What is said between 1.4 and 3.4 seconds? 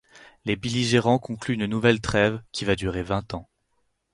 une nouvelle trêve qui va durer vingt